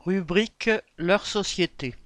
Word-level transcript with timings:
Rubrique 0.00 0.70
Leur 0.96 1.26
société. 1.26 1.96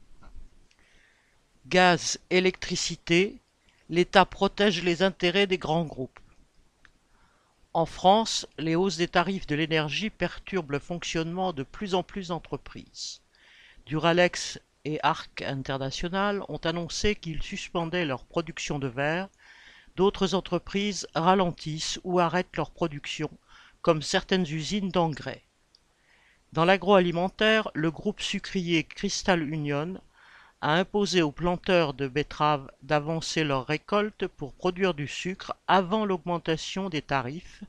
Gaz, 1.67 2.19
électricité, 2.31 3.43
l'État 3.91 4.25
protège 4.25 4.83
les 4.83 5.03
intérêts 5.03 5.47
des 5.47 5.59
grands 5.59 5.85
groupes. 5.85 6.19
En 7.75 7.85
France, 7.85 8.47
les 8.57 8.75
hausses 8.77 8.97
des 8.97 9.09
tarifs 9.09 9.47
de 9.47 9.55
l'énergie 9.55 10.09
perturbent 10.09 10.73
le 10.73 10.79
fonctionnement 10.79 11.53
de 11.53 11.65
plus 11.65 11.95
en 11.95 12.03
plus 12.03 12.29
d'entreprises. 12.29 13.21
Duralex 13.85 14.59
et 14.87 14.99
Arc 15.03 15.43
International 15.43 16.43
ont 16.49 16.65
annoncé 16.65 17.15
qu'ils 17.15 17.43
suspendaient 17.43 18.07
leur 18.07 18.25
production 18.25 18.79
de 18.79 18.89
verre. 18.89 19.29
D'autres 19.97 20.35
entreprises 20.35 21.07
ralentissent 21.15 22.01
ou 22.05 22.21
arrêtent 22.21 22.57
leur 22.57 22.71
production, 22.71 23.31
comme 23.83 24.01
certaines 24.01 24.47
usines 24.47 24.89
d'engrais. 24.89 25.45
Dans 26.53 26.67
l'agroalimentaire, 26.67 27.71
le 27.73 27.91
groupe 27.91 28.21
sucrier 28.21 28.85
Crystal 28.85 29.43
Union 29.43 29.99
a 30.61 30.75
imposé 30.75 31.23
aux 31.23 31.33
planteurs 31.33 31.95
de 31.95 32.07
betteraves 32.07 32.71
d'avancer 32.83 33.43
leur 33.43 33.67
récolte 33.67 34.27
pour 34.27 34.53
produire 34.53 34.93
du 34.93 35.09
sucre 35.09 35.57
avant 35.67 36.05
l'augmentation 36.05 36.91
des 36.91 37.01
tarifs 37.01 37.65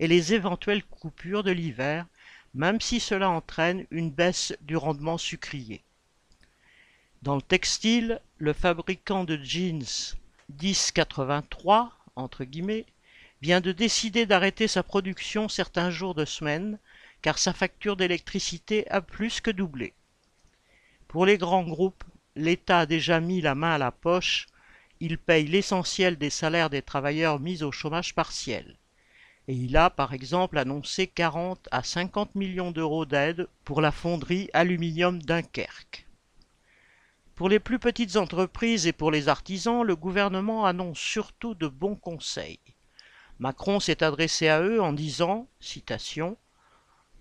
et 0.00 0.08
les 0.08 0.34
éventuelles 0.34 0.82
coupures 0.82 1.44
de 1.44 1.52
l'hiver, 1.52 2.06
même 2.54 2.80
si 2.80 2.98
cela 2.98 3.30
entraîne 3.30 3.86
une 3.92 4.10
baisse 4.10 4.52
du 4.62 4.76
rendement 4.76 5.16
sucrier. 5.16 5.84
Dans 7.22 7.36
le 7.36 7.42
textile, 7.42 8.20
le 8.38 8.52
fabricant 8.52 9.22
de 9.22 9.38
jeans 9.42 10.16
1083 10.60 11.92
entre 12.16 12.42
guillemets 12.42 12.84
vient 13.42 13.60
de 13.60 13.70
décider 13.70 14.26
d'arrêter 14.26 14.66
sa 14.66 14.82
production 14.82 15.48
certains 15.48 15.90
jours 15.90 16.16
de 16.16 16.24
semaine 16.24 16.78
car 17.24 17.38
sa 17.38 17.54
facture 17.54 17.96
d'électricité 17.96 18.86
a 18.90 19.00
plus 19.00 19.40
que 19.40 19.50
doublé. 19.50 19.94
Pour 21.08 21.24
les 21.24 21.38
grands 21.38 21.64
groupes, 21.64 22.04
l'État 22.36 22.80
a 22.80 22.86
déjà 22.86 23.18
mis 23.18 23.40
la 23.40 23.54
main 23.54 23.70
à 23.70 23.78
la 23.78 23.92
poche, 23.92 24.44
il 25.00 25.16
paye 25.16 25.46
l'essentiel 25.46 26.18
des 26.18 26.28
salaires 26.28 26.68
des 26.68 26.82
travailleurs 26.82 27.40
mis 27.40 27.62
au 27.62 27.72
chômage 27.72 28.14
partiel. 28.14 28.76
Et 29.48 29.54
il 29.54 29.74
a, 29.78 29.88
par 29.88 30.12
exemple, 30.12 30.58
annoncé 30.58 31.06
40 31.06 31.66
à 31.70 31.82
50 31.82 32.34
millions 32.34 32.72
d'euros 32.72 33.06
d'aide 33.06 33.48
pour 33.64 33.80
la 33.80 33.90
fonderie 33.90 34.50
Aluminium 34.52 35.22
Dunkerque. 35.22 36.06
Pour 37.34 37.48
les 37.48 37.58
plus 37.58 37.78
petites 37.78 38.16
entreprises 38.16 38.86
et 38.86 38.92
pour 38.92 39.10
les 39.10 39.28
artisans, 39.28 39.82
le 39.82 39.96
gouvernement 39.96 40.66
annonce 40.66 40.98
surtout 40.98 41.54
de 41.54 41.68
bons 41.68 41.96
conseils. 41.96 42.60
Macron 43.38 43.80
s'est 43.80 44.02
adressé 44.02 44.48
à 44.48 44.60
eux 44.60 44.82
en 44.82 44.92
disant, 44.92 45.48
citation, 45.58 46.36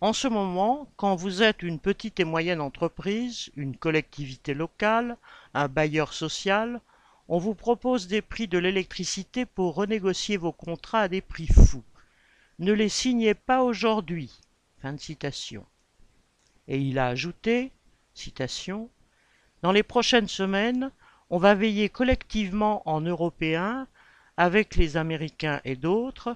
en 0.03 0.11
ce 0.11 0.27
moment, 0.27 0.91
quand 0.97 1.15
vous 1.15 1.43
êtes 1.43 1.63
une 1.63 1.79
petite 1.79 2.19
et 2.19 2.25
moyenne 2.25 2.59
entreprise, 2.59 3.49
une 3.55 3.77
collectivité 3.77 4.53
locale, 4.53 5.15
un 5.53 5.69
bailleur 5.69 6.11
social, 6.11 6.81
on 7.29 7.37
vous 7.37 7.55
propose 7.55 8.07
des 8.07 8.21
prix 8.21 8.49
de 8.49 8.57
l'électricité 8.57 9.45
pour 9.45 9.75
renégocier 9.75 10.35
vos 10.35 10.51
contrats 10.51 11.03
à 11.03 11.07
des 11.07 11.21
prix 11.21 11.47
fous. 11.47 11.85
Ne 12.59 12.73
les 12.73 12.89
signez 12.89 13.33
pas 13.33 13.63
aujourd'hui. 13.63 14.41
Et 16.67 16.77
il 16.79 16.99
a 16.99 17.07
ajouté, 17.07 17.71
citation, 18.13 18.89
Dans 19.61 19.71
les 19.71 19.83
prochaines 19.83 20.27
semaines, 20.27 20.91
on 21.29 21.37
va 21.37 21.55
veiller 21.55 21.87
collectivement 21.87 22.83
en 22.89 22.99
Européens, 22.99 23.87
avec 24.35 24.75
les 24.75 24.97
Américains 24.97 25.61
et 25.63 25.77
d'autres, 25.77 26.35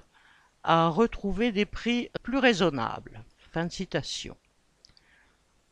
à 0.64 0.88
retrouver 0.88 1.52
des 1.52 1.66
prix 1.66 2.08
plus 2.22 2.38
raisonnables. 2.38 3.22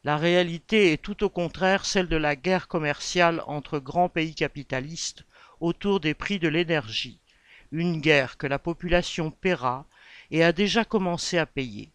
La 0.03 0.17
réalité 0.17 0.93
est 0.93 1.03
tout 1.03 1.25
au 1.25 1.29
contraire 1.29 1.85
celle 1.85 2.09
de 2.09 2.17
la 2.17 2.37
guerre 2.37 2.69
commerciale 2.69 3.43
entre 3.47 3.79
grands 3.79 4.09
pays 4.09 4.35
capitalistes 4.35 5.25
autour 5.61 6.01
des 6.01 6.15
prix 6.15 6.39
de 6.39 6.49
l'énergie, 6.49 7.21
une 7.73 8.01
guerre 8.01 8.39
que 8.39 8.47
la 8.47 8.59
population 8.59 9.31
paiera 9.31 9.87
et 10.31 10.43
a 10.43 10.53
déjà 10.53 10.85
commencé 10.85 11.39
à 11.39 11.47
payer. 11.47 11.91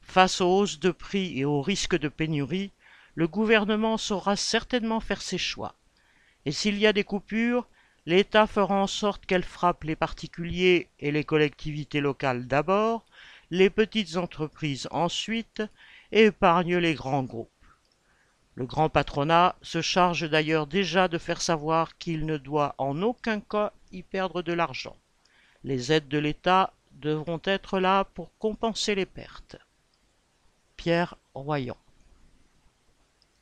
Face 0.00 0.40
aux 0.40 0.58
hausses 0.58 0.80
de 0.80 0.90
prix 0.90 1.38
et 1.38 1.44
aux 1.44 1.62
risques 1.62 1.98
de 1.98 2.08
pénurie, 2.08 2.72
le 3.14 3.28
gouvernement 3.28 3.96
saura 3.96 4.36
certainement 4.36 5.00
faire 5.00 5.22
ses 5.22 5.38
choix. 5.38 5.76
Et 6.44 6.52
s'il 6.52 6.78
y 6.78 6.86
a 6.86 6.92
des 6.92 7.04
coupures, 7.04 7.68
l'État 8.06 8.46
fera 8.46 8.74
en 8.74 8.86
sorte 8.86 9.26
qu'elles 9.26 9.44
frappent 9.44 9.84
les 9.84 9.96
particuliers 9.96 10.90
et 10.98 11.10
les 11.10 11.24
collectivités 11.24 12.00
locales 12.00 12.46
d'abord, 12.46 13.06
les 13.50 13.70
petites 13.70 14.16
entreprises 14.16 14.88
ensuite 14.90 15.62
et 16.12 16.24
épargne 16.24 16.76
les 16.76 16.94
grands 16.94 17.22
groupes. 17.22 17.50
Le 18.54 18.66
grand 18.66 18.88
patronat 18.88 19.56
se 19.62 19.82
charge 19.82 20.28
d'ailleurs 20.30 20.66
déjà 20.66 21.08
de 21.08 21.18
faire 21.18 21.42
savoir 21.42 21.98
qu'il 21.98 22.24
ne 22.24 22.36
doit 22.36 22.74
en 22.78 23.02
aucun 23.02 23.40
cas 23.40 23.72
y 23.90 24.02
perdre 24.02 24.42
de 24.42 24.52
l'argent. 24.52 24.96
Les 25.64 25.92
aides 25.92 26.08
de 26.08 26.18
l'État 26.18 26.72
devront 26.92 27.40
être 27.44 27.80
là 27.80 28.04
pour 28.04 28.36
compenser 28.38 28.94
les 28.94 29.06
pertes. 29.06 29.56
Pierre 30.76 31.16
Royan 31.34 31.76